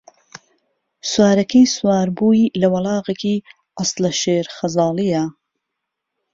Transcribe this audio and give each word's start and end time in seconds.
سوارهکهی 1.11 1.65
سوار 1.75 2.07
بووی 2.17 2.43
له 2.61 2.67
وڵاغێکی 2.73 3.35
عەسڵه 3.79 4.11
شێر 4.21 4.45
خەزاڵیيه 4.55 5.23